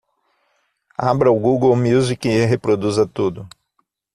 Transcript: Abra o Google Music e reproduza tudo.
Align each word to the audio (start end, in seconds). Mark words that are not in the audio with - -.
Abra 0.97 1.29
o 1.31 1.39
Google 1.39 1.75
Music 1.75 2.27
e 2.27 2.43
reproduza 2.43 3.05
tudo. 3.05 3.47